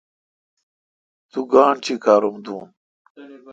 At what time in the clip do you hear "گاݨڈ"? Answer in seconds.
1.51-1.75